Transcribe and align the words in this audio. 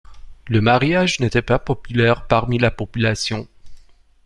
Le 0.47 0.61
mariage 0.61 1.19
n'était 1.19 1.43
pas 1.43 1.59
populaire 1.59 2.25
parmi 2.25 2.57
la 2.57 2.71
population. 2.71 3.47